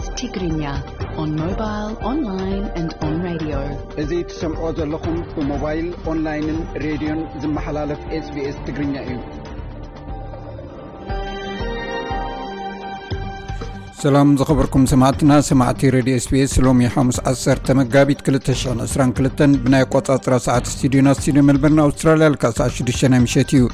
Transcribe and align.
Tigrinya 0.00 0.72
on 1.18 1.36
mobile, 1.36 1.98
online 2.02 2.64
and 2.80 2.90
on 3.06 3.14
radio. 3.26 3.58
እዚ 4.02 4.12
ትሰምዖ 4.30 4.62
ዘለኹም 4.78 5.16
ብሞባይል 5.34 5.88
ኦንላይንን 6.10 6.60
ሬድዮን 6.84 7.20
ዝመሓላለፍ 7.42 8.00
sbs 8.22 8.56
ትግርኛ 8.66 8.94
እዩ 9.08 9.18
ሰላም 14.02 14.30
ዝኸበርኩም 14.40 14.86
ሰማዕትና 14.92 15.38
ሰማዕቲ 15.50 15.92
ሬድዮ 15.96 16.16
ስbs 16.24 16.54
ሎሚ 16.68 16.88
ሓሙስ 16.96 17.20
1 17.34 17.70
መጋቢት 17.80 18.22
222 18.30 19.60
ብናይ 19.66 19.86
ቆፃፅራ 19.92 20.34
ሰዓት 20.48 20.72
ስቱድዮና 20.72 21.16
ስቱድዮ 21.20 21.44
መልበርን 21.50 21.84
ኣውስትራልያ 21.86 22.32
ልካ 22.36 22.54
ሰዓት 22.60 22.74
6 22.80 23.12
ናይ 23.14 23.22
ምሸት 23.26 23.52
እዩ 23.58 23.64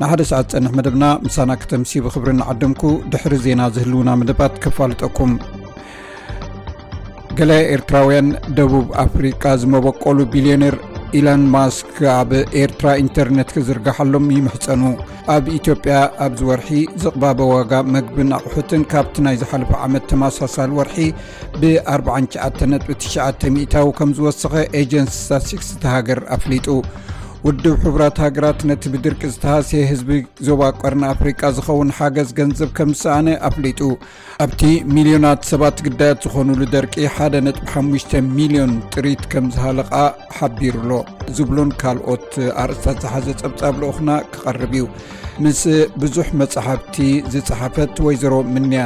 ንሓደ 0.00 0.22
ሰዓት 0.30 0.46
ፀንሕ 0.52 0.72
መደብና 0.76 1.06
ምሳና 1.24 1.52
ክተምሲ 1.62 2.00
ብክብሪ 2.04 2.30
ንዓድምኩ 2.38 2.82
ድሕሪ 3.12 3.34
ዜና 3.46 3.62
ዝህልውና 3.74 4.10
መደባት 4.20 4.54
ከፋልጠኩም 4.64 5.32
ገለ 7.39 7.53
ኤርትራውያን 7.73 8.27
ደቡብ 8.57 8.87
ኣፍሪቃ 9.03 9.43
ዝመበቀሉ 9.61 10.19
ቢልዮነር 10.33 10.75
ኢላን 11.17 11.43
ማስክ 11.53 11.91
ኣብ 12.13 12.31
ኤርትራ 12.61 12.87
ኢንተርነት 13.01 13.49
ክዝርጋሓሎም 13.55 14.25
ይምሕፀኑ። 14.35 14.81
ኣብ 15.33 15.45
ኢትዮጵያ 15.57 15.95
ኣብዚ 16.25 16.41
ወርሒ 16.49 16.69
ዝቕባበ 17.03 17.39
ዋጋ 17.53 17.71
መግብን 17.95 18.29
ኣቑሑትን 18.37 18.83
ካብቲ 18.93 19.23
ናይ 19.27 19.37
ዝሓለፈ 19.41 19.71
ዓመት 19.85 20.05
ተመሳሳሊ 20.11 20.71
ወርሒ 20.79 20.97
ብ49.9 21.61 23.47
ሚእታዊ 23.57 23.87
ከም 23.99 24.11
ዝወሰኸ 24.19 24.53
ኤጀንሲ 24.81 25.15
ስታትስቲክስ 25.21 25.69
ተሃገር 25.85 26.21
ኣፍሊጡ 26.37 26.67
ውድብ 27.47 27.75
ሕቡራት 27.83 28.17
ሃገራት 28.23 28.59
ነቲ 28.69 28.83
ብድርቂ 28.93 29.21
ዝተሃስየ 29.33 29.81
ህዝቢ 29.89 30.09
ዞባ 30.45 30.61
ቀርኒ 30.79 31.03
ኣፍሪቃ 31.11 31.49
ዝኸውን 31.57 31.91
ሓገዝ 31.97 32.29
ገንዘብ 32.39 32.69
ከም 32.77 32.89
ዝሰኣነ 32.95 33.27
ኣፍሊጡ 33.49 33.79
ኣብቲ 34.45 34.61
ሚልዮናት 34.95 35.41
ሰባት 35.51 35.77
ግዳያት 35.85 36.19
ዝኾኑሉ 36.25 36.59
ደርቂ 36.73 36.95
1.5 37.09 38.15
ሚልዮን 38.37 38.73
ጥሪት 38.93 39.23
ከም 39.33 39.45
ዝሃለቓ 39.55 39.93
ሓቢሩሎ 40.39 40.91
ዝብሉን 41.37 41.71
ካልኦት 41.83 42.27
ኣርእስታት 42.63 42.99
ዝሓዘ 43.05 43.27
ፀብጻብ 43.43 43.79
ልኡኹና 43.83 44.09
ክቐርብ 44.33 44.73
እዩ። 44.79 44.87
ምስ 45.45 45.61
ብዙሕ 46.03 46.29
መፅሓፍቲ 46.41 46.97
ዝፀሓፈት 47.35 47.95
ወይዘሮ 48.07 48.35
ምንያ 48.55 48.83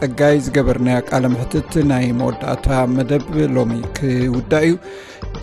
ፀጋይ 0.00 0.36
ዝገበርናያ 0.46 0.98
ቃለ 1.08 1.24
ምሕትት 1.34 1.72
ናይ 1.90 2.06
መወዳእታ 2.18 2.68
መደብ 2.96 3.24
ሎሚ 3.56 3.72
ክውዳእ 3.96 4.66
እዩ 4.68 4.74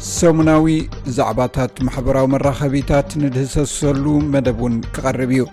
ሰሙናዊ 0.06 0.66
ዛዕባታት 1.18 1.76
ማሕበራዊ 1.86 2.26
መራኸቢታት 2.34 3.10
ንድህሰሰሉ 3.22 4.04
መደብ 4.34 4.60
እውን 4.62 4.76
ክቐርብ 4.96 5.32
እዩ። 5.36 5.44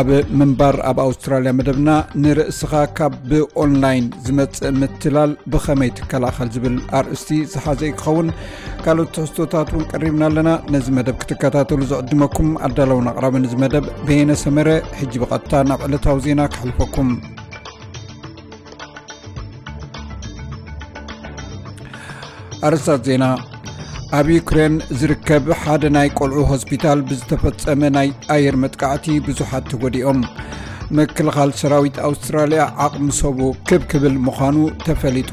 ኣብ 0.00 0.08
ምንባር 0.40 0.76
ኣብ 0.90 0.98
ኣውስትራልያ 1.04 1.50
መደብና 1.58 1.90
ንርእስኻ 2.24 2.72
ካብ 2.98 3.14
ብኦንላይን 3.30 4.06
ዝመፅእ 4.26 4.72
ምትላል 4.80 5.32
ብኸመይ 5.54 5.90
ትከላኸል 5.98 6.50
ዝብል 6.54 6.76
ኣርእስቲ 6.98 7.38
ዝሓዘ 7.52 7.80
ዩ 7.90 7.94
ክኸውን 8.00 8.28
ካልኦት 8.84 9.10
ትሕዝቶታት 9.16 9.70
እውን 9.74 9.86
ቀሪብና 9.92 10.22
ኣለና። 10.30 10.50
ነዚ 10.74 10.86
መደብ 10.98 11.16
ክትከታተሉ 11.22 11.80
ዝዕድመኩም 11.92 12.50
ኣዳለውን 12.68 13.10
ኣቕራቢ 13.12 13.34
ንዚ 13.44 13.54
መደብ 13.64 13.86
ቤየነ 14.08 14.32
ሰመረ 14.44 14.68
ሕጂ 15.00 15.14
ብቐጥታ 15.24 15.62
ናብ 15.70 15.82
ዕለታዊ 15.88 16.18
ዜና 16.28 16.42
ክሕልፈኩም 16.54 17.10
ኣርስታት 22.66 23.00
ዜና 23.10 23.24
ኣብ 24.16 24.26
ዩክሬን 24.36 24.74
ዝርከብ 25.00 25.44
ሓደ 25.60 25.84
ናይ 25.94 26.08
ቆልዑ 26.18 26.40
ሆስፒታል 26.50 26.98
ብዝተፈፀመ 27.08 27.82
ናይ 27.96 28.08
ኣየር 28.34 28.56
መጥቃዕቲ 28.62 29.14
ብዙሓት 29.26 29.64
ተጎዲኦም። 29.72 30.20
ምክልኻል 30.96 31.50
ሰራዊት 31.60 31.96
ኣውስትራልያ 32.08 32.62
ዓቕሚ 32.86 33.06
ሰቡ 33.20 33.38
ክብ 33.68 33.82
ክብል 33.92 34.16
ምዃኑ 34.26 34.56
ተፈሊጡ። 34.86 35.30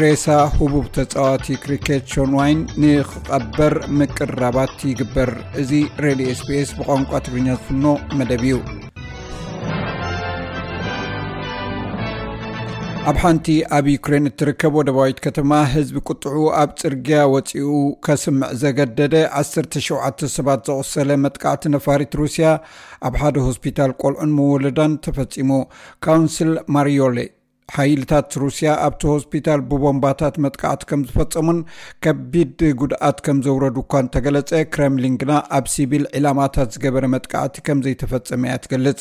ሬሳ 0.00 0.26
ህቡብ 0.56 0.84
ተፃዋቲ 0.96 1.56
ክሪኬት 1.62 2.04
ሼን 2.14 2.35
ዋርን 2.35 2.60
ንክቐበር 2.82 3.76
ምቅራባት 4.00 4.76
ይግበር። 4.90 5.32
እዚ 5.62 5.72
ሬድዮ 6.06 6.36
ኤስቢኤስ 6.42 6.72
ብቋንቋ 6.80 7.12
ትግርኛ 7.28 7.48
ዝፍኖ 7.60 7.84
መደብ 8.20 8.44
እዩ 8.48 8.58
ኣብ 13.06 13.16
ሓንቲ 13.22 13.46
ኣብ 13.76 13.86
ዩክሬን 13.92 14.24
እትርከብ 14.30 14.72
ወደባዊት 14.78 15.18
ከተማ 15.26 15.50
ህዝቢ 15.74 15.98
ቁጥዑ 16.08 16.38
ኣብ 16.60 16.70
ፅርግያ 16.80 17.18
ወፂኡ 17.34 17.68
ከስምዕ 18.06 18.50
ዘገደደ 18.62 19.14
17 19.40 20.26
ሰባት 20.36 20.60
ዘቑሰለ 20.68 21.10
መጥቃዕቲ 21.24 21.62
ነፋሪት 21.74 22.12
ሩስያ 22.20 22.48
ኣብ 23.08 23.16
ሓደ 23.22 23.36
ሆስፒታል 23.48 23.92
ቆልዑን 24.02 24.34
መወለዳን 24.38 24.94
ተፈፂሙ። 25.06 25.50
ካውንስል 26.06 26.52
ማርዮፖል 26.76 27.18
ሓይልታት 27.76 28.36
ሩስያ 28.42 28.70
ኣብቲ 28.86 29.02
ሆስፒታል 29.12 29.60
ብቦምባታት 29.70 30.36
መጥቃዕቲ 30.44 30.88
ከም 30.90 31.00
ዝፈፀሙን 31.08 31.58
ከቢድ 32.04 32.60
ጉድኣት 32.80 33.18
ከም 33.26 33.38
ዘውረዱ 33.46 33.76
እኳ 33.84 34.02
እንተገለፀ 34.04 34.60
ክረምሊን 34.74 35.16
ግና 35.22 35.32
ኣብ 35.58 35.66
ሲቪል 35.74 36.04
ዕላማታት 36.20 36.70
ዝገበረ 36.76 37.04
መጥቃዕቲ 37.14 37.64
ከም 37.68 37.80
ዘይተፈፀመ 37.86 38.42
እያ 38.50 38.56
ትገልፅ 38.64 39.00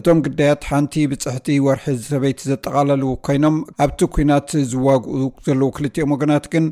እቶም 0.00 0.20
ግዳያት 0.26 0.66
ሓንቲ 0.70 1.04
ብፅሕቲ 1.12 1.58
ወርሒ 1.66 1.96
ሰበይቲ 2.10 2.40
ዘጠቓለሉ 2.52 3.04
ኮይኖም 3.28 3.56
ኣብቲ 3.86 4.10
ኩናት 4.16 4.50
ዝዋግኡ 4.72 5.16
ዘለዉ 5.48 5.70
ክልትኦም 5.78 6.14
ወገናት 6.16 6.46
ግን 6.54 6.66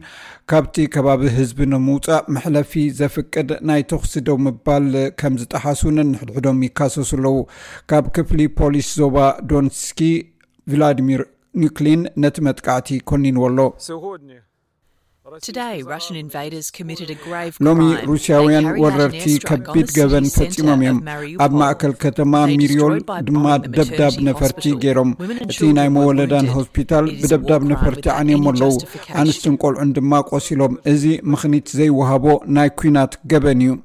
ካብቲ 0.53 0.87
ከባቢ 0.97 1.23
ህዝቢ 1.39 1.69
ንምውፃእ 1.73 2.23
መሕለፊ 2.37 2.83
ዘፍቅድ 3.01 3.51
ናይ 3.71 3.83
ተኽሲ 3.93 4.23
ደው 4.29 4.39
ምባል 4.47 4.87
ከም 5.21 5.35
ዝጠሓሱ 5.43 5.83
ነንሕድሕዶም 5.99 6.61
ይካሰሱ 6.67 7.11
ኣለዉ። 7.19 7.37
ካብ 7.91 8.05
ክፍሊ 8.17 8.41
ፖሊስ 8.61 8.91
ዞባ 9.01 9.17
ዶንስኪ 9.53 10.01
ቭላድሚር 10.73 11.23
ኒክሊን 11.63 12.03
ነቲ 12.25 12.37
መጥቃዕቲ 12.47 13.01
ኮኒኑዎ 13.11 13.45
ኣሎ 13.49 13.61
ሎሚ 17.67 17.81
ሩስያውያን 18.11 18.67
ወረርቲ 18.83 19.25
ከቢድ 19.49 19.89
ገበን 19.97 20.27
ፈፂሞም 20.37 20.81
እዮም 20.85 20.99
ኣብ 21.45 21.53
ማእከል 21.61 21.93
ከተማ 22.05 22.41
ማርዮፖል 22.61 22.95
ድማ 23.27 23.45
ደብዳብ 23.77 24.15
ነፈርቲ 24.29 24.73
ገይሮም 24.85 25.11
እቲ 25.51 25.69
ናይ 25.79 25.91
መወለዳን 25.97 26.49
ሆስፒታል 26.57 27.07
ብደብዳብ 27.21 27.65
ነፈርቲ 27.73 28.07
ዓንዮም 28.17 28.49
ኣለዉ 28.53 28.75
ኣንስትን 29.23 29.61
ቆልዑን 29.63 29.93
ድማ 29.99 30.23
ቆሲሎም 30.31 30.75
እዚ 30.95 31.05
ምኽኒት 31.35 31.69
ዘይወሃቦ 31.81 32.27
ናይ 32.59 32.71
ኩናት 32.81 33.15
ገበን 33.33 33.63
እዩ 33.67 33.77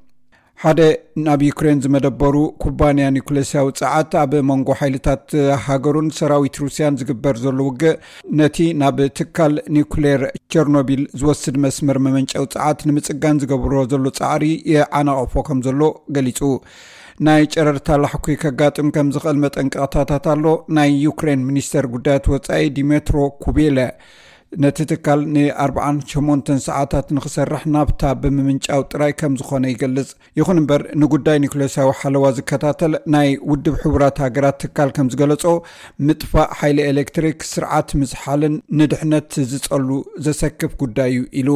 ሓደ 0.64 0.82
ናብ 1.26 1.42
ዩክሬን 1.48 1.82
ዝመደበሩ 1.84 2.36
ኩባንያ 2.64 3.06
ኒኩሌስያዊ 3.16 3.68
ፀዓት 3.80 4.12
ኣብ 4.22 4.34
መንጎ 4.50 4.78
ሓይልታት 4.80 5.26
ሃገሩን 5.66 6.08
ሰራዊት 6.20 6.56
ሩስያን 6.64 6.98
ዝግበር 7.02 7.36
ዘሎ 7.44 7.60
ውግእ 7.70 7.96
ነቲ 8.40 8.68
ናብ 8.82 9.00
ትካል 9.20 9.56
ኒኩሌር 9.78 10.22
ቸርኖቢል 10.56 11.04
ዝወስድ 11.22 11.58
መስመር 11.66 12.00
መመንጨዊ 12.06 12.46
ፀዓት 12.56 12.82
ንምፅጋን 12.90 13.42
ዝገብሮ 13.44 13.86
ዘሎ 13.94 14.06
ፃዕሪ 14.20 14.46
የዓናቐፎ 14.76 15.44
ከም 15.50 15.62
ዘሎ 15.68 15.82
ገሊፁ 16.18 16.42
ናይ 17.26 17.44
ጨረርታ 17.54 17.98
ላሕኩ 18.04 18.26
ከጋጥም 18.42 18.88
ከም 18.96 19.10
ዝኽእል 19.16 19.38
መጠንቀቕታታት 19.44 20.26
ኣሎ። 20.32 20.46
ናይ 20.78 20.90
ዩክሬን 21.06 21.44
ሚኒስተር 21.50 21.86
ጉዳያት 21.94 22.26
ወፃኢ 22.34 22.64
ዲሜትሮ 22.78 23.18
ኩቤለ 23.44 23.78
ነቲ 24.64 24.78
ትካል 24.90 25.22
ን48 25.36 26.50
ሰዓታት 26.66 27.08
ንክሰርሕ 27.16 27.64
ናብታ 27.76 28.02
ብምምንጫው 28.22 28.82
ጥራይ 28.92 29.12
ከም 29.20 29.34
ዝኾነ 29.40 29.64
ይገልጽ። 29.72 30.10
ይኹን 30.40 30.60
እምበር 30.62 30.82
ንጉዳይ 31.02 31.38
ኒኩሌሳዊ 31.46 31.90
ሓለዋ 32.00 32.26
ዝከታተል 32.38 32.94
ናይ 33.16 33.30
ውድብ 33.52 33.76
ሕቡራት 33.84 34.20
ሃገራት 34.26 34.58
ትካል 34.64 34.92
ከም 34.98 35.10
ዝገለጾ 35.14 35.44
ምጥፋእ 36.08 36.50
ሓይሊ 36.60 36.80
ኤሌክትሪክ 36.92 37.40
ስርዓት 37.54 37.92
ምዝሓልን 38.02 38.56
ንድሕነት 38.82 39.32
ዝጸሉ 39.54 39.90
ዘሰክፍ 40.28 40.74
ጉዳይ 40.84 41.12
እዩ 41.16 41.24
ኢሉ። 41.42 41.50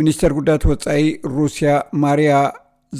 ሚኒስተር 0.00 0.32
ጉዳያት 0.38 0.64
ወፃኢ 0.70 1.04
ሩስያ 1.36 1.70
ማርያ 2.04 2.32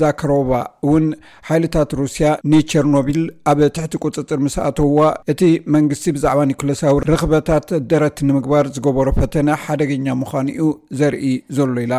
ዛካሮቫ 0.00 0.50
እውን 0.87 1.06
ሓይልታት 1.48 1.90
ሩስያ 2.00 2.26
ንቸርኖቢል 2.52 3.22
ኣብ 3.52 3.60
ትሕቲ 3.76 3.94
ቁፅፅር 4.04 4.38
ምስ 4.46 4.56
ኣተውዋ 4.66 5.00
እቲ 5.32 5.43
መንግስቲ 5.76 6.14
ብዛዕባ 6.16 6.38
ኒኮሌሳዊ 6.52 6.94
ርክበታት 7.12 7.69
ደረት 7.90 8.19
ንምግባር 8.28 8.66
ዝገበሮ 8.76 9.08
ፈተነ 9.20 9.48
ሓደገኛ 9.64 10.06
ምዃኑ 10.22 10.48
እዩ 10.56 10.69
ዘርኢ 11.00 11.25
ዘሎ 11.58 11.76
ኢላ። 11.87 11.94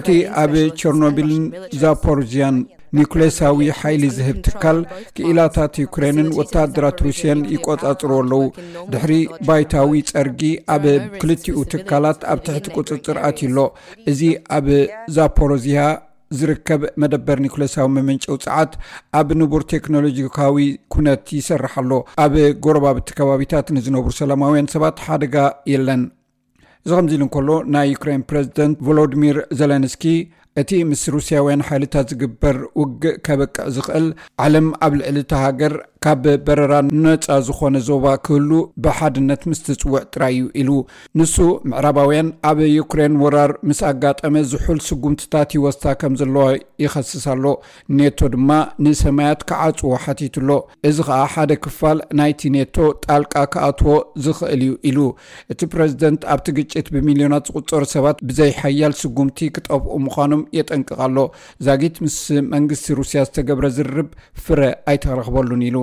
እቲ 0.00 0.08
ኣብ 0.42 0.54
ቸርኖቢልን 0.82 1.44
ዛፖሮዝያን 1.82 2.56
ኒኮሌሳዊ 2.98 3.58
ሓይሊ 3.80 4.04
ዝህብ 4.16 4.38
ትካል 4.46 4.78
ክኢላታት 5.16 5.74
ዩክሬንን 5.84 6.28
ወተሃደራት 6.38 6.98
ሩስያን 7.06 7.42
ይቆፃፅሩ 7.54 8.10
ኣለዉ 8.22 8.42
ድሕሪ 8.94 9.12
ባይታዊ 9.50 10.02
ፀርጊ 10.12 10.42
ኣብ 10.76 10.84
ክልቲኡ 11.20 11.58
ትካላት 11.74 12.20
ኣብ 12.32 12.40
ትሕቲ 12.48 12.66
ቁፅፅር 12.78 13.18
ኣትዩሎ 13.28 13.58
እዚ 14.12 14.22
ኣብ 14.58 14.68
ዛፖሮዝያ 15.18 15.78
ዝርከብ 16.38 16.82
መደበር 17.02 17.38
ኒኮሌሳዊ 17.44 17.86
መመንጨው 17.96 18.36
ፀዓት 18.44 18.72
ኣብ 19.18 19.28
ንቡር 19.40 19.62
ቴክኖሎጂካዊ 19.72 20.56
ኩነት 20.94 21.32
ይሰርሕ 21.38 21.74
ኣሎ 21.82 21.92
ኣብ 22.24 22.34
ጎረባብቲ 22.66 23.08
ከባቢታት 23.18 23.66
ንዝነብሩ 23.76 24.12
ሰላማውያን 24.20 24.70
ሰባት 24.74 25.02
ሓደጋ 25.06 25.36
የለን። 25.72 26.02
እዚ 26.86 26.92
ከምዚ 26.96 27.12
ኢሉ 27.16 27.22
እንከሎ 27.26 27.50
ናይ 27.74 27.86
ዩክራን 27.94 28.22
ፕረዚደንት 28.30 28.78
ቮሎዲሚር 28.86 29.36
ዘለንስኪ 29.58 30.04
እቲ 30.60 30.72
ምስ 30.88 31.00
ሩስያውያን 31.14 31.62
ሓይልታት 31.68 32.10
ዝግበር 32.12 32.56
ውግእ 32.80 33.16
ከበቅዕ 33.26 33.64
ዝኽእል 33.76 34.06
ዓለም 34.44 34.66
ኣብ 34.86 34.92
ልዕሊ 34.98 35.16
እቲ 35.24 35.32
ሃገር 35.44 35.72
ካብ 36.04 36.24
በረራ 36.46 36.74
ነፃ 37.04 37.26
ዝኮነ 37.46 37.76
ዞባ 37.88 38.06
ክህሉ 38.26 38.50
ብሓድነት 38.84 39.42
ምስ 39.50 39.60
ትፅውዕ 39.66 40.00
ጥራይ 40.14 40.34
እዩ 40.38 40.46
ኢሉ። 40.60 40.70
ንሱ 41.18 41.36
ምዕራባውያን 41.70 42.28
ኣብ 42.48 42.58
ዩክሬን 42.78 43.14
ወራር 43.22 43.52
ምስ 43.68 43.80
ኣጋጠመ 43.90 44.34
ዝሑል 44.50 44.80
ስጉምትታት 44.88 45.54
ይወስታ 45.56 45.94
ከም 46.00 46.14
ዘለዋ 46.22 46.44
ይኸስስ 46.84 47.24
ኣሎ 47.34 47.44
ኔቶ 48.00 48.28
ድማ 48.34 48.50
ንሰማያት 48.86 49.40
ክዓፅዎ 49.50 49.92
ሓቲትሎ 50.04 50.50
እዚ 50.90 50.98
ከዓ 51.08 51.20
ሓደ 51.34 51.52
ክፋል 51.66 51.98
ናይቲ 52.20 52.52
ኔቶ 52.56 52.76
ጣልቃ 53.06 53.34
ክኣትዎ 53.54 53.94
ዝኽእል 54.26 54.62
እዩ 54.66 54.74
ኢሉ። 54.90 54.98
እቲ 55.54 55.60
ፕረዚደንት 55.74 56.22
ኣብቲ 56.34 56.46
ግጭት 56.58 56.86
ብሚልዮናት 56.96 57.46
ዝቁፀሩ 57.50 57.82
ሰባት 57.94 58.18
ብዘይ 58.28 58.52
ሓያል 58.60 58.94
ስጉምቲ 59.02 59.38
ክጠፍኡ 59.56 59.96
ምዃኖም 60.08 60.44
የጠንቅቕ 60.58 61.00
ኣሎ። 61.08 61.18
ዛጊት 61.68 61.96
ምስ 62.06 62.18
መንግስቲ 62.54 62.86
ሩስያ 63.00 63.26
ዝተገብረ 63.30 63.66
ዝርርብ 63.78 64.10
ፍረ 64.44 64.60
ኣይተረክበሉን 64.92 65.64
ኢሉ 65.70 65.76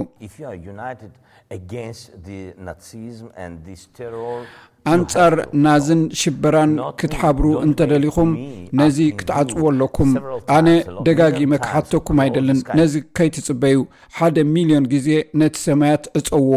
ኣንጻር 4.92 5.34
ናዝን 5.66 6.02
ሽበራን 6.20 6.72
ክትሓብሩ 7.00 7.48
እንተደሊኹም 7.66 8.30
ነዚ 8.80 8.98
ክትዓፅዎ 9.20 9.64
ኣለኩም። 9.72 10.12
ኣነ 10.58 10.68
ደጋጊመ 11.08 11.52
ክሓተኩም 11.66 12.22
ኣይደልን 12.24 12.60
ነዚ 12.80 12.94
ከይትፅበዩ 13.20 13.78
ሓደ 14.18 14.38
ሚልዮን 14.54 14.88
ግዜ 14.94 15.10
ነቲ 15.42 15.56
ሰማያት 15.68 16.06
እፀውዎ 16.22 16.54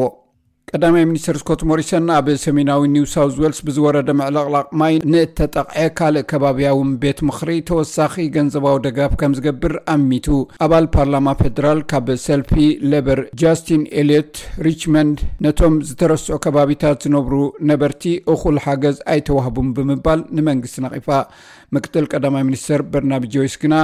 ቀዳማይ 0.72 1.04
ሚኒስትር 1.08 1.36
ስኮት 1.40 1.60
ሞሪሰን 1.70 2.06
ኣብ 2.14 2.28
ሰሜናዊ 2.44 2.80
ኒው 2.92 3.04
ሳውት 3.12 3.34
ዌልስ 3.42 3.58
ብዝወረደ 3.66 4.08
ምዕለቕላቕ 4.18 4.66
ማይ 4.80 4.94
ንእተጠቕዐ 5.12 5.82
ካልእ 5.98 6.24
ከባብያዊ 6.30 6.78
ቤት 7.02 7.18
ምኽሪ 7.28 7.50
ተወሳኺ 7.68 8.24
ገንዘባዊ 8.36 8.78
ደጋፍ 8.86 9.12
ከም 9.20 9.34
ዝገብር 9.38 9.74
ኣሚቱ። 9.94 10.26
ኣባል 10.66 10.86
ፓርላማ 10.96 11.34
ፌደራል 11.42 11.80
ካብ 11.92 12.08
ሰልፊ 12.26 12.52
ሌበር 12.94 13.20
ጃስቲን 13.42 13.84
ኤልዮት 14.02 14.34
ሪችመንድ 14.68 15.20
ነቶም 15.46 15.76
ዝተረስዑ 15.90 16.40
ከባቢታት 16.46 17.06
ዝነብሩ 17.06 17.34
ነበርቲ 17.72 18.02
እኹል 18.34 18.58
ሓገዝ 18.66 18.98
ኣይተዋህቡን 19.14 19.70
ብምባል 19.78 20.22
ንመንግስቲ 20.38 20.86
ነቒፋ። 20.86 21.08
ምክትል 21.76 22.04
ቀዳማይ 22.14 22.44
ሚኒስትር 22.50 22.80
በርናቢ 22.92 23.24
ጆይስ 23.36 23.56
ግና 23.62 23.74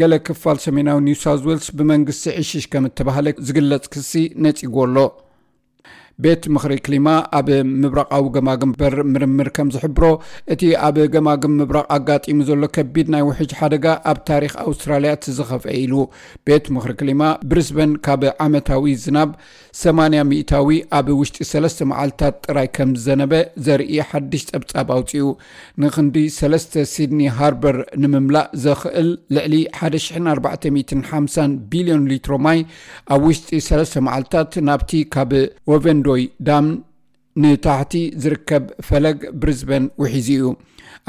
ገለ 0.00 0.14
ክፋል 0.28 0.58
ሰሜናዊ 0.66 0.98
ኒው 1.08 1.18
ሳውት 1.24 1.44
ዌልስ 1.50 1.68
ብመንግስቲ 1.80 2.24
ዕሽሽ 2.42 2.66
ከም 2.74 2.86
እተባሃለ 2.90 3.36
ዝግለጽ 3.48 3.86
ክሲ 3.94 4.12
ነጺጉ 4.46 4.74
ኣሎ 4.86 4.96
ቤት 6.23 6.43
ምክሪ 6.53 6.73
ክሊማ 6.85 7.09
ኣብ 7.37 7.49
ምብራቃዊ 7.81 8.25
ገማግም 8.35 8.71
በር 8.79 8.95
ምርምር 9.11 9.49
ከም 9.57 9.67
ዝሕብሮ 9.75 10.05
እቲ 10.53 10.71
ኣብ 10.87 10.97
ገማግም 11.13 11.53
ምብራቅ 11.59 11.85
ኣጋጢሙ 11.95 12.39
ዘሎ 12.49 12.67
ከቢድ 12.75 13.07
ናይ 13.13 13.23
ውሕጅ 13.27 13.51
ሓደጋ 13.59 13.85
ኣብ 14.11 14.17
ታሪክ 14.29 14.53
ኣውስትራልያ 14.63 15.11
እትዝኸፍአ 15.17 15.75
ኢሉ 15.81 15.93
ቤት 16.47 16.65
ምክሪ 16.77 16.93
ክሊማ 17.01 17.21
ብሪስበን 17.51 17.93
ካብ 18.07 18.25
ዓመታዊ 18.47 18.95
ዝናብ 19.03 19.31
8ያ 19.83 20.25
ሚእታዊ 20.31 20.67
ኣብ 20.99 21.07
ውሽጢ 21.19 21.47
ሰለስተ 21.51 21.87
መዓልትታት 21.91 22.35
ጥራይ 22.47 22.67
ከም 22.75 22.91
ዝዘነበ 22.99 23.33
ዘርኢ 23.67 24.01
ሓድሽ 24.09 24.43
ፀብፃብ 24.51 24.91
ኣውፅኡ 24.97 25.25
ንክንዲ 25.85 26.25
ሰለስተ 26.39 26.85
ሲድኒ 26.95 27.31
ሃርበር 27.39 27.79
ንምምላእ 28.01 28.51
ዘኽእል 28.65 29.09
ልዕሊ 29.37 29.55
1450 29.85 31.57
ቢልዮን 31.71 32.05
ሊትሮ 32.11 32.41
ማይ 32.47 32.61
ኣብ 33.15 33.23
ውሽጢ 33.29 33.63
ሰለስተ 33.69 34.05
መዓልትታት 34.09 34.53
ናብቲ 34.69 35.01
ካብ 35.15 35.33
ወቨን 35.71 36.02
ዶይ 36.07 36.23
ዳም 36.47 36.67
ንታሕቲ 37.43 37.93
ዝርከብ 38.23 38.63
ፈለግ 38.87 39.19
ብሪዝበን 39.41 39.85
ውሒዙ 40.01 40.29
እዩ 40.37 40.45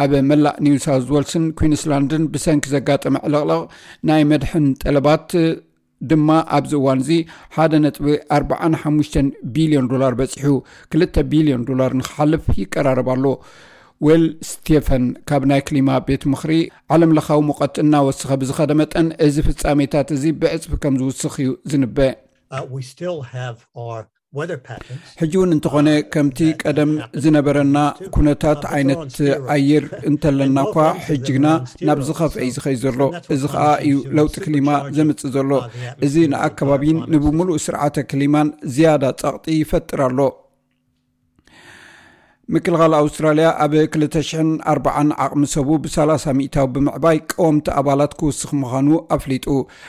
ኣብ 0.03 0.13
መላእ 0.31 0.59
ኒው 0.65 0.77
ሳውት 0.85 1.09
ወልስን 1.15 1.45
ኩንስላንድን 1.59 2.25
ብሰንኪ 2.33 2.65
ዘጋጠመ 2.75 3.17
ዕለቕለቕ 3.29 3.63
ናይ 4.09 4.23
መድሕን 4.33 4.67
ጠለባት 4.83 5.29
ድማ 6.11 6.29
ኣብዚ 6.57 6.73
እዋን 6.81 7.01
እዚ 7.05 7.11
ሓደ 7.57 7.73
ነጥቢ 7.85 8.07
45 8.37 9.19
ቢልዮን 9.55 9.89
ዶላር 9.93 10.13
በፂሑ 10.21 10.53
2 10.95 11.19
ቢልዮን 11.33 11.65
ዶላር 11.71 11.93
ንክሓልፍ 12.01 12.45
ይቀራረብ 12.63 13.11
ኣሎ 13.15 13.27
ዌል 14.07 14.25
ስቴፈን 14.51 15.05
ካብ 15.29 15.43
ናይ 15.51 15.61
ክሊማ 15.69 15.99
ቤት 16.07 16.23
ምክሪ 16.33 16.53
ዓለም 16.95 17.11
ለኻዊ 17.17 17.41
ሙቐት 17.49 17.75
እናወስኸ 17.83 18.39
ብዝኸደ 18.43 18.73
መጠን 18.81 19.09
እዚ 19.27 19.37
ፍፃሜታት 19.49 20.09
እዚ 20.17 20.25
ብዕፅፊ 20.43 20.79
ከም 20.85 20.95
ዝውስኽ 21.01 21.35
እዩ 21.43 21.51
ዝንበ 21.73 21.99
ሕጂ 25.22 25.34
እውን 25.40 25.52
እንተኾነ 25.56 25.90
ከምቲ 26.14 26.40
ቀደም 26.62 26.92
ዝነበረና 27.24 27.78
ኩነታት 28.16 28.62
ዓይነት 28.76 29.16
ኣየር 29.56 29.86
እንተለና 30.10 30.58
እኳ 30.68 30.86
ሕጂ 31.08 31.26
ግና 31.38 31.48
ናብ 31.88 32.00
ዝኸፍአ 32.08 32.42
እዩ 32.46 32.54
ዝኸይ 32.58 32.78
ዘሎ 32.84 33.02
እዚ 33.36 33.44
ከዓ 33.54 33.68
እዩ 33.88 33.96
ለውጢ 34.20 34.36
ክሊማ 34.46 34.70
ዘምፅእ 34.98 35.34
ዘሎ 35.36 35.52
እዚ 36.08 36.16
ንኣከባቢን 36.34 37.00
ንብምሉእ 37.14 37.62
ስርዓተ 37.68 38.06
ክሊማን 38.12 38.50
ዝያዳ 38.76 39.06
ፀቕጢ 39.22 39.46
ይፈጥር 39.62 40.02
ኣሎ 40.08 40.20
ምክልኻል 42.54 42.94
ኣውስትራልያ 42.98 43.48
ኣብ 43.64 43.72
240 43.84 45.14
ዓቕሚ 45.24 45.44
ሰቡ 45.54 45.70
ብ30 45.84 46.34
ሚእታዊ 46.40 46.68
ብምዕባይ 46.74 47.18
ቀወምቲ 47.32 47.68
ኣባላት 47.80 48.12
ክውስኽ 48.20 48.52
ምዃኑ 48.62 48.90
ኣፍሊጡ። 49.16 49.46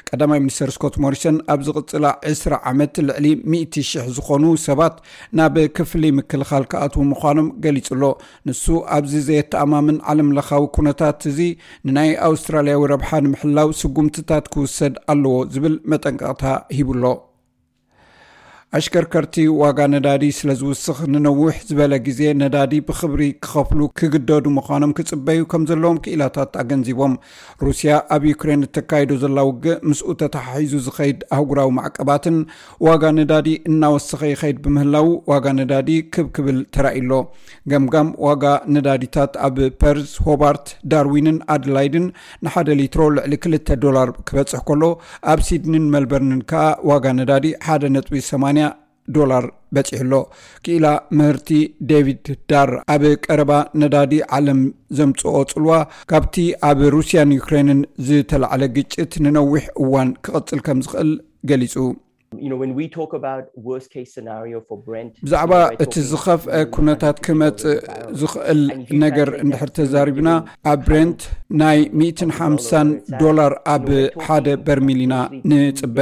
ቀዳማይ 0.08 0.40
ሚኒስትር 0.44 0.70
ስኮት 0.76 0.94
ሞሪሰን 1.04 1.36
ኣብ 1.54 1.60
ዝቕፅላ 1.66 2.14
20 2.30 2.56
ዓመት 2.70 2.94
ልዕሊ 3.08 3.26
1000 3.56 4.08
ዝኾኑ 4.18 4.54
ሰባት 4.66 4.96
ናብ 5.40 5.58
ክፍሊ 5.78 6.12
ምክልኻል 6.20 6.66
ክኣትዉ 6.72 7.04
ምዃኖም 7.12 7.52
ገሊጹሎ። 7.66 8.02
ንሱ 8.50 8.64
ኣብዚ 8.96 9.14
ዘየተኣማምን 9.28 10.00
ዓለም 10.12 10.34
ለኻዊ 10.38 10.64
ኩነታት 10.78 11.28
እዚ 11.32 11.40
ንናይ 11.88 12.12
ኣውስትራልያዊ 12.30 12.90
ረብሓ 12.96 13.22
ንምሕላው 13.28 13.70
ስጉምትታት 13.82 14.44
ክውሰድ 14.54 14.96
ኣለዎ 15.14 15.38
ዝብል 15.54 15.76
መጠንቀቕታ 15.92 16.44
ሂቡሎ 16.78 17.04
ኣሽከርከርቲ 18.76 19.34
ዋጋ 19.60 19.78
ነዳዲ 19.92 20.24
ስለ 20.38 20.50
ዝውስኽ 20.60 20.98
ንነዊሕ 21.12 21.58
ዝበለ 21.68 21.94
ግዜ 22.06 22.20
ነዳዲ 22.40 22.72
ብክብሪ 22.88 23.22
ክኸፍሉ 23.44 23.80
ክግደዱ 23.98 24.44
ምዃኖም 24.56 24.92
ክፅበዩ 24.98 25.40
ከም 25.52 25.62
ዘለዎም 25.70 26.00
ክኢላታት 26.04 26.56
ኣገንዚቦም። 26.62 27.14
ሩስያ 27.66 27.92
ኣብ 28.14 28.24
ዩክሬን 28.30 28.64
እተካይዶ 28.66 29.18
ዘላ 29.22 29.44
ውግእ 29.48 29.76
ምስኡ 29.90 30.16
ተተሓሒዙ 30.22 30.80
ዝኸይድ 30.86 31.20
ኣህጉራዊ 31.36 31.70
ማዕቀባትን 31.78 32.36
ዋጋ 32.86 33.12
ነዳዲ 33.18 33.48
እናወስኸ 33.70 34.20
ይኸይድ 34.32 34.58
ብምህላው 34.66 35.08
ዋጋ 35.32 35.54
ነዳዲ 35.60 35.88
ክብክብል 36.16 36.58
ተራእዩሎ 36.76 37.12
ገምጋም 37.74 38.10
ዋጋ 38.26 38.44
ነዳዲታት 38.76 39.32
ኣብ 39.48 39.56
ፐርዝ 39.84 40.12
ሆባርት 40.26 40.66
ዳርዊንን 40.94 41.40
ኣደላይድን 41.56 42.08
ንሓደ 42.46 42.78
ሊትሮ 42.82 43.08
ልዕሊ 43.16 43.34
2ልተ 43.46 43.78
ዶላር 43.86 44.10
ክበፅሕ 44.28 44.62
ከሎ 44.68 44.84
ኣብ 45.32 45.40
ሲድኒን 45.48 45.88
መልበርንን 45.96 46.44
ከዓ 46.52 46.66
ዋጋ 46.92 47.06
ነዳዲ 47.22 47.46
ሓደ 47.68 47.84
ነጥቢ 47.96 48.14
8 48.28 48.65
ዶላር 49.16 49.44
በፂሕሎ 49.76 50.14
ክኢላ 50.64 50.86
ምህርቲ 51.18 51.50
ዴቪድ 51.90 52.26
ዳር 52.50 52.70
ኣብ 52.94 53.04
ቀረባ 53.26 53.52
ነዳዲ 53.82 54.22
ዓለም 54.38 54.60
ዘምፅኦ 54.98 55.36
ፅልዋ 55.52 55.78
ካብቲ 56.12 56.46
ኣብ 56.70 56.80
ሩስያን 56.96 57.36
ዩክሬንን 57.38 57.80
ዝተላዕለ 58.08 58.64
ግጭት 58.78 59.14
ንነዊሕ 59.26 59.66
እዋን 59.84 60.10
ክቕፅል 60.26 60.62
ከም 60.68 60.80
ዝኽእል 60.86 61.12
ገሊፁ 61.50 61.86
ብዛዕባ 65.26 65.52
እቲ 65.84 65.94
ዝኸፍአ 66.10 66.60
ኩነታት 66.76 67.18
ክመፅእ 67.26 67.78
ዝኽእል 68.20 68.62
ነገር 69.04 69.30
እንድሕር 69.42 69.70
ተዛሪብና 69.78 70.30
ኣብ 70.72 70.80
ብሬንት 70.88 71.20
ናይ 71.62 71.78
150 72.04 72.94
ዶላር 73.24 73.54
ኣብ 73.74 73.88
ሓደ 74.26 74.56
በርሚል 74.68 75.02
ኢና 75.06 75.16
ንፅበ 75.52 75.98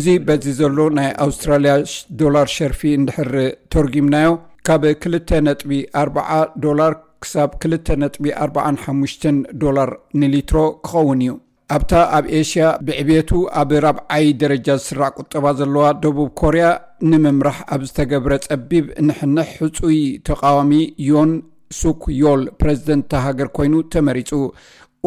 እዚ 0.00 0.06
በዚ 0.28 0.54
ዘሎ 0.60 0.88
ናይ 0.98 1.10
ኣውስትራልያ 1.26 1.74
ዶላር 2.22 2.48
ሸርፊ 2.58 2.82
እንድሕር 3.00 3.32
ተርጊምናዮ። 3.74 4.30
ካብ 4.68 4.84
2 5.06 5.34
ነጥቢ 5.48 5.72
4 6.04 6.54
ዶላር 6.66 6.94
ክሳብ 7.24 7.50
2 7.64 7.90
ነጥቢ 8.02 8.24
45 8.46 9.26
ዶላር 9.64 9.90
ንሊትሮ 10.22 10.58
ክኸውን 10.86 11.20
እዩ 11.26 11.32
ኣብታ 11.74 11.92
ኣብ 12.16 12.24
ኤሽያ 12.38 12.64
ብዕብቱ 12.86 13.30
ኣብ 13.60 13.70
ራብዓይ 13.84 14.26
ደረጃ 14.40 14.66
ዝስራዕ 14.80 15.08
ቁጠባ 15.20 15.44
ዘለዋ 15.60 15.86
ደቡብ 16.02 16.28
ኮርያ 16.40 16.66
ንምምራሕ 17.10 17.56
ኣብ 17.74 17.82
ዝተገብረ 17.88 18.34
ፀቢብ 18.44 18.86
ንሕንሕ 19.06 19.48
ሕፁይ 19.60 19.98
ተቃዋሚ 20.28 20.72
ዮን 21.08 21.32
ሱክ 21.78 22.02
ዮል 22.20 22.42
ፕረዚደንት 22.60 23.12
ሃገር 23.24 23.48
ኮይኑ 23.56 23.74
ተመሪፁ 23.94 24.30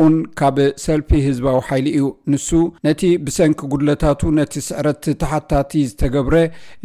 ኡን 0.01 0.15
ካብ 0.39 0.57
ሰልፊ 0.85 1.09
ህዝባዊ 1.27 1.57
ሓይሊ 1.67 1.87
እዩ። 1.97 2.05
ንሱ 2.33 2.49
ነቲ 2.85 3.01
ብሰንኪ 3.25 3.59
ጉድለታቱ 3.71 4.21
ነቲ 4.39 4.53
ስዕረት 4.67 5.03
ተሓታቲ 5.21 5.71
ዝተገብረ 5.89 6.35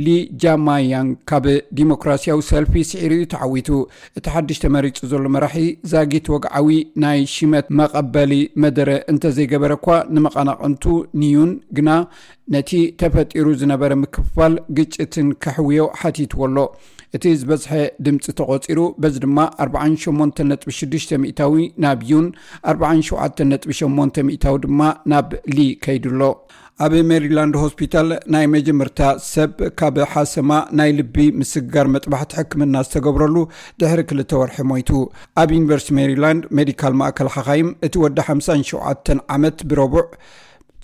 ሊ 0.05 0.17
ጃማያንግ 0.45 1.13
ካብ 1.31 1.47
ዲሞክራስያዊ 1.81 2.39
ሰልፊ 2.51 2.75
ስዒር 2.91 3.13
እዩ 3.17 3.25
ተዓዊቱ። 3.35 3.69
እቲ 4.19 4.27
ሓድሽ 4.37 4.59
ተመሪፁ 4.65 4.99
ዘሎ 5.13 5.25
መራሒ 5.37 5.57
ዛጊት 5.95 6.29
ወግዓዊ 6.35 6.69
ናይ 7.05 7.21
ሽመት 7.35 7.69
መቐበሊ 7.81 8.33
መደረ 8.65 8.91
እንተዘይገበረ 9.13 9.73
እኳ 9.81 9.89
ንመቐናቕንቱ 10.17 10.85
ኒዩን 11.23 11.53
ግና 11.79 11.91
ነቲ 12.55 12.71
ተፈጢሩ 13.01 13.47
ዝነበረ 13.61 13.93
ምክፋል 14.05 14.55
ግጭትን 14.79 15.29
ከሕውዮ 15.45 15.83
ሓቲትዎ 16.01 16.43
ኣሎ 16.49 16.57
እቲ 17.17 17.35
ዝበዝሐ 17.41 17.73
ድምፂ 18.07 18.25
ተቆፂሩ 18.41 18.81
በዚ 19.03 19.17
ድማ 19.25 19.39
48.6 19.67 21.15
ሚእታዊ 21.25 21.55
ናብ 21.85 22.01
ዩን 22.11 22.27
47.8 22.75 24.23
ሚእታዊ 24.29 24.57
ድማ 24.67 24.81
ናብ 25.13 25.29
ሊ 25.57 25.67
ከይድሎ 25.87 26.23
ኣብ 26.85 26.93
ሜሪላንድ 27.11 27.55
ሆስፒታል 27.63 28.09
ናይ 28.35 28.47
መጀመርታ 28.55 29.01
ሰብ 29.33 29.53
ካብ 29.81 29.97
ሓሰማ 30.13 30.53
ናይ 30.79 30.91
ልቢ 30.99 31.17
ምስጋር 31.41 31.87
መጥባሕቲ 31.95 32.33
ሕክምና 32.39 32.83
ዝተገብረሉ 32.87 33.37
ድሕሪ 33.81 34.03
ክልተ 34.11 34.33
ወርሒ 34.41 34.67
ሞይቱ። 34.71 34.91
ኣብ 35.43 35.53
ዩኒቨርስቲ 35.57 35.95
ሜሪላንድ 35.99 36.43
ሜዲካል 36.59 36.97
ማእከል 37.03 37.31
ሓኻይም 37.35 37.69
እቲ 37.89 37.95
ወዲ 38.05 38.19
57 38.31 39.13
ዓመት 39.37 39.61
ብረቡዕ 39.73 40.05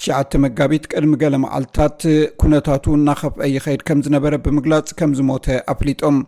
ትሽዓተ 0.00 0.33
መጋቢት 0.42 0.85
ቅድሚ 0.92 1.12
ገለ 1.23 1.35
መዓልትታት 1.42 2.00
ኩነታቱ 2.42 2.85
እናኸፍአ 2.99 3.49
ይኸይድ 3.54 3.83
ከም 3.88 3.99
ዝነበረ 4.07 4.35
ብምግላፅ 4.45 4.88
ከም 4.99 5.11
ዝሞተ 5.19 5.47
ኣፍሊጦም። 5.73 6.19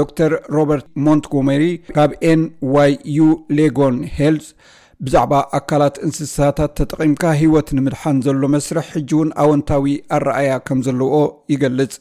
ዶክተር 0.00 0.32
ሮበርት 0.56 0.86
ሞንትጎሜሪ 1.06 1.64
ካብ 1.96 2.12
ኤን 2.30 2.42
ዋይ 2.74 2.92
ዩ 3.16 3.28
ላንጎን 3.58 3.96
ሄልዝ 4.18 4.48
ብዛዕባ 5.06 5.32
ኣካላት 5.58 5.96
እንስሳታት 6.06 6.74
ተጠቒምካ 6.80 7.32
ሂወት 7.40 7.70
ንምድሓን 7.78 8.18
ዘሎ 8.26 8.42
መስርሕ 8.56 8.88
ሕጂ 8.96 9.10
እውን 9.18 9.30
ኣወንታዊ 9.44 9.86
ኣረኣያ 10.18 10.50
ከም 10.68 10.82
ዘለዎ 10.88 11.14
ይገልጽ 11.54 11.94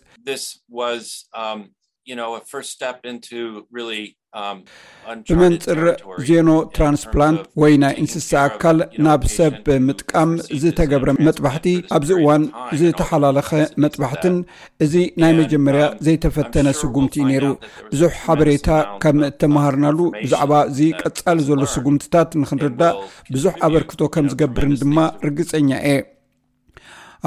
ብመንፅር 5.29 5.79
ዜኖ 6.27 6.49
ትራንስፕላንት 6.75 7.41
ወይ 7.61 7.73
ናይ 7.83 7.93
እንስሳ 8.01 8.29
ኣካል 8.49 8.77
ናብ 9.05 9.23
ሰብ 9.35 9.65
ምጥቃም 9.87 10.31
ዝተገብረ 10.61 11.09
መጥባሕቲ 11.27 11.73
ኣብዚ 11.97 12.11
እዋን 12.19 12.43
ዝተሓላለኸ 12.81 13.49
መጥባሕትን 13.85 14.37
እዚ 14.85 14.95
ናይ 15.23 15.33
መጀመርያ 15.41 15.83
ዘይተፈተነ 16.07 16.73
ስጉምቲ 16.81 17.25
ነይሩ 17.31 17.45
ብዙሕ 17.91 18.13
ሓበሬታ 18.27 18.79
ከም 19.05 19.19
እተመሃርናሉ 19.29 19.99
ብዛዕባ 20.23 20.61
እዚ 20.71 20.79
ቀፃሊ 21.01 21.37
ዘሎ 21.49 21.67
ስጉምትታት 21.75 22.39
ንክንርዳእ 22.43 22.97
ብዙሕ 23.35 23.55
ኣበርክቶ 23.69 24.09
ከም 24.15 24.31
ዝገብርን 24.33 24.75
ድማ 24.83 24.97
ርግፀኛ 25.27 25.71
እየ 25.91 25.99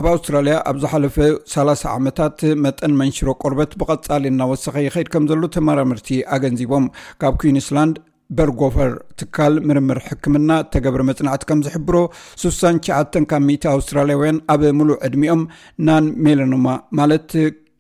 ኣብ 0.01 0.07
ኣውስትራልያ 0.11 0.55
ኣብ 0.69 0.77
ዝሓለፈ 0.83 1.17
30 1.51 1.83
ዓመታት 1.97 2.39
መጠን 2.63 2.93
መንሽሮ 3.01 3.29
ቆርበት 3.43 3.73
ብቐፃሊ 3.81 4.25
እናወሰኸ 4.31 4.75
ይኸይድ 4.85 5.09
ከም 5.13 5.25
ዘሎ 5.31 5.43
ተመራምርቲ 5.57 6.09
ኣገንዚቦም። 6.37 6.87
ካብ 7.23 7.35
ኩንስላንድ 7.43 7.97
በርጎፈር 8.39 8.91
ትካል 9.21 9.55
ምርምር 9.69 9.99
ሕክምና 10.09 10.51
ተገብረ 10.75 11.03
መፅናዕቲ 11.11 11.43
ከም 11.51 11.61
ዝሕብሮ 11.67 11.97
69 12.45 13.29
ካብ 13.33 13.45
1 13.55 13.69
ኣውስትራልያውያን 13.75 14.41
ኣብ 14.55 14.63
ሙሉእ 14.79 14.99
ዕድሚኦም 15.09 15.43
ናን 15.89 16.07
ሜለኖማ 16.27 16.67
ማለት 17.01 17.31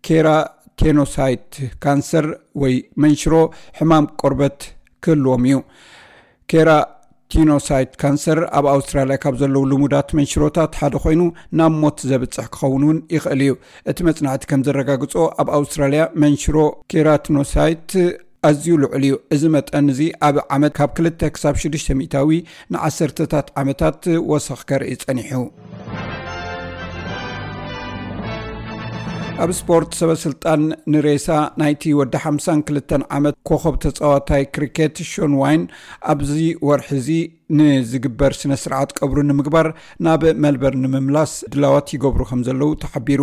ኬራቲኖሳይት 0.08 1.50
ካንሰር 1.84 2.28
ወይ 2.62 2.74
መንሽሮ 3.04 3.34
ሕማም 3.80 4.06
ቆርበት 4.22 4.60
ክህልዎም 5.06 5.44
እዩ። 5.50 5.58
ኬራቲኖሳይት 6.48 7.92
ካንሰር 8.00 8.38
ኣብ 8.58 8.66
ኣውስትራልያ 8.72 9.16
ካብ 9.22 9.34
ዘለው 9.40 9.62
ልሙዳት 9.70 10.08
መንሽሮታት 10.18 10.76
ሓደ 10.80 10.94
ኮይኑ 11.04 11.22
ናብ 11.58 11.72
ሞት 11.82 11.98
ዘብፅሕ 12.10 12.46
ክኸውን 12.54 12.82
እውን 12.86 12.98
ይኽእል 13.14 13.40
እዩ። 13.46 13.54
እቲ 13.92 13.98
መፅናዕቲ 14.08 14.42
ከም 14.50 14.62
ዘረጋግፆ 14.68 15.24
ኣብ 15.42 15.48
ኣውስትራልያ 15.58 16.04
መንሽሮ 16.24 16.56
ኬራቲኖሳይት 16.94 17.90
ኣዝዩ 18.48 18.74
ልዑል 18.82 19.04
እዩ። 19.08 19.14
እዚ 19.34 19.42
መጠን 19.56 19.86
እዚ 19.94 20.00
ኣብ 20.28 20.38
ዓመት 20.56 20.72
ካብ 20.78 20.90
2ል 21.00 21.30
ክሳብ 21.36 21.54
6ዱሽ 21.64 21.86
ሚእታዊ 22.00 22.30
ንዓሰርተታት 22.74 23.48
ዓመታት 23.62 24.02
ወሰኽ 24.32 24.62
ከርኢ 24.70 24.94
ፀኒሑ 25.04 25.40
ኣብ 29.42 29.50
ስፖርት 29.58 29.92
ሰበስልጣን 29.98 30.60
ንሬሳ 30.92 31.26
ናይቲ 31.60 31.92
ወዲ 31.98 32.14
52 32.24 32.92
ዓመት 33.16 33.34
ኮኸብ 33.48 33.74
ተፃዋታይ 33.84 34.44
ክሪኬት 34.54 34.96
ሼን 35.12 35.32
ዋርን 35.40 35.62
ኣብዚ 36.12 36.36
ወርሒ 36.68 36.90
እዚ 36.98 37.08
ንዝግበር 37.58 38.32
ስነ 38.40 38.52
ስርዓት 38.62 38.90
ቀብሩ 38.98 39.18
ንምግባር 39.28 39.68
ናብ 40.06 40.22
መልበርን 40.44 40.74
ንምምላስ 40.82 41.32
ድላዋት 41.52 41.88
ይገብሩ 41.94 42.22
ከም 42.30 42.40
ዘለው 42.48 42.70
ተሓቢሩ። 42.84 43.22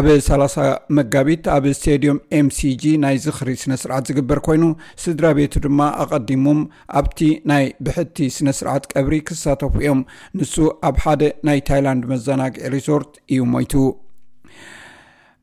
ኣብ 0.00 0.06
30 0.28 0.68
መጋቢት 0.98 1.44
ኣብ 1.56 1.66
ስቴድዮም 1.78 2.20
ኤምሲጂ 2.38 2.84
ናይ 3.04 3.18
ዝኽሪ 3.24 3.50
ስነ 3.62 3.74
ስርዓት 3.82 4.06
ዝግበር 4.10 4.40
ኮይኑ 4.46 4.64
ስድራ 5.04 5.32
ቤቱ 5.40 5.64
ድማ 5.66 5.80
ኣቐዲሞም 6.04 6.62
ኣብቲ 7.00 7.20
ናይ 7.52 7.66
ብሕቲ 7.88 8.30
ስነ 8.36 8.48
ስርዓት 8.60 8.86
ቀብሪ 8.94 9.18
ክሳተፉ 9.30 9.74
እዮም። 9.82 10.00
ንሱ 10.40 10.54
ኣብ 10.90 10.98
ሓደ 11.04 11.22
ናይ 11.48 11.60
ታይላንድ 11.70 12.06
መዘናግዒ 12.14 12.72
ሪሶርት 12.76 13.12
እዩ 13.34 13.42
ሞይቱ 13.56 13.74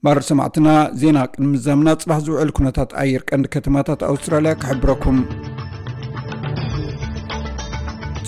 ባር 0.06 0.20
ሰማዕትና 0.28 0.68
ዜና 1.00 1.18
ቅድሚዛምና 1.32 1.90
ፅባሕ 2.02 2.20
ዝውዕል 2.26 2.52
ኩነታት 2.58 2.92
ኣየር 3.02 3.24
ቀንዲ 3.30 3.48
ከተማታት 3.56 4.02
ኣውስትራልያ 4.10 4.52
ክሕብረኩም። 4.62 5.18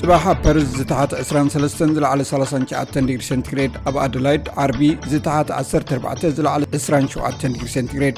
ፅባሓ 0.02 0.34
ፐርዝ 0.44 0.68
ዝተሓተ 0.80 1.12
23 1.22 1.84
ዝለዕለ 1.96 2.22
39 2.32 2.98
ዲግሪ 3.10 3.24
ሴንቲግሬድ 3.30 3.74
ኣብ 3.90 3.98
ኣደላይድ 4.06 4.46
ዓርቢ 4.64 4.82
ዝተሓተ 5.12 5.50
14 5.62 6.28
ዝለዕለ 6.40 6.64
27 6.80 7.48
ዲግሪ 7.56 7.70
ሴንቲግሬድ 7.76 8.18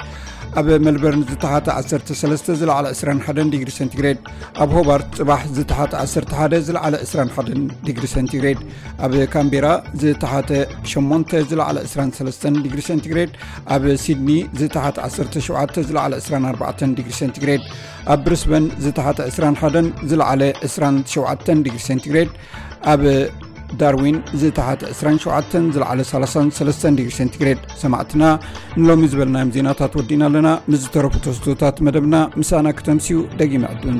ኣብ 0.61 0.69
መልበርን 0.87 1.23
ዝተሓተ 1.31 1.67
13 1.79 2.51
ዝለዕለ 2.61 2.87
21 3.01 3.51
ዲግሪ 3.55 3.71
ሴንቲግሬድ 3.79 4.19
ኣብ 4.63 4.71
ሆባርት 4.77 5.11
ፅባሕ 5.21 5.43
ዝተሓተ 5.57 5.93
11 6.03 6.57
ዝለዕለ 6.69 6.95
21 7.09 7.51
ዲግሪ 7.89 8.07
ሴንቲግሬድ 8.15 8.61
ኣብ 9.07 9.15
ካምቤራ 9.35 9.67
ዝተሓተ 10.03 10.51
8 10.95 11.35
ዝለዕለ 11.51 11.79
23 11.95 12.63
ዲግሪ 12.67 12.81
ሴንቲግሬድ 12.91 13.33
ኣብ 13.77 13.85
ሲድኒ 14.05 14.31
ዝተሓተ 14.61 14.97
17 15.09 15.83
ዝለዕለ 15.91 16.15
24 16.29 16.87
ዲግሪ 17.01 17.15
ሴንቲግሬድ 17.21 17.65
ኣብ 18.15 18.23
ብርስበን 18.27 18.67
ዝተሓተ 18.87 19.21
21 19.35 20.07
ዝለዕለ 20.13 20.43
27 20.71 21.53
ዲግሪ 21.67 21.83
ሴንቲግሬድ 21.89 22.33
ኣብ 22.95 23.03
ዳርዊን 23.82 24.18
ዝተሓተ 24.42 24.82
27 24.96 25.70
ዝለዕለ 25.76 26.02
33 26.12 26.86
ዲግሪ 27.00 27.14
ሴንቲግሬድ። 27.20 27.62
ሰማዕትና 27.84 28.24
ንሎሚ 28.82 29.02
ዝበልናዮም 29.14 29.54
ዜናታት 29.58 29.96
ወዲና 30.00 30.24
ኣለና። 30.30 30.50
ምስ 30.74 30.86
ተስቶታት 31.28 31.78
መደብና 31.88 32.16
ምሳና 32.42 32.68
ክተምስዩ 32.80 33.18
ደጊመ 33.42 33.66
ዕድን 33.76 33.98